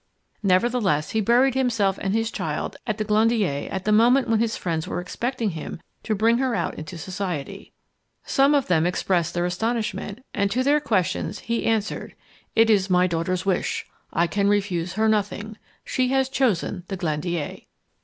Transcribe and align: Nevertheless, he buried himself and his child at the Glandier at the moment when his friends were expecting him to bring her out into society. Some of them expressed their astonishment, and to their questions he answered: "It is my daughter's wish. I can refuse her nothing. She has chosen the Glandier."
Nevertheless, 0.41 1.11
he 1.11 1.21
buried 1.21 1.53
himself 1.53 1.99
and 2.01 2.15
his 2.15 2.31
child 2.31 2.75
at 2.87 2.97
the 2.97 3.03
Glandier 3.03 3.69
at 3.71 3.85
the 3.85 3.91
moment 3.91 4.27
when 4.27 4.39
his 4.39 4.57
friends 4.57 4.87
were 4.87 4.99
expecting 4.99 5.51
him 5.51 5.79
to 6.01 6.15
bring 6.15 6.39
her 6.39 6.55
out 6.55 6.73
into 6.73 6.97
society. 6.97 7.71
Some 8.23 8.55
of 8.55 8.65
them 8.65 8.87
expressed 8.87 9.35
their 9.35 9.45
astonishment, 9.45 10.25
and 10.33 10.49
to 10.49 10.63
their 10.63 10.79
questions 10.79 11.37
he 11.41 11.67
answered: 11.67 12.15
"It 12.55 12.71
is 12.71 12.89
my 12.89 13.05
daughter's 13.05 13.45
wish. 13.45 13.85
I 14.11 14.25
can 14.25 14.47
refuse 14.49 14.93
her 14.93 15.07
nothing. 15.07 15.55
She 15.85 16.07
has 16.07 16.29
chosen 16.29 16.83
the 16.87 16.97
Glandier." 16.97 17.57